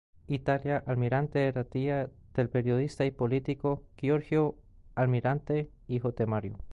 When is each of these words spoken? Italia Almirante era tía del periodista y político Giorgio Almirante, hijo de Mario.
Italia 0.25 0.83
Almirante 0.87 1.45
era 1.45 1.63
tía 1.63 2.09
del 2.33 2.49
periodista 2.49 3.05
y 3.05 3.11
político 3.11 3.83
Giorgio 3.97 4.55
Almirante, 4.95 5.69
hijo 5.87 6.11
de 6.11 6.25
Mario. 6.25 6.57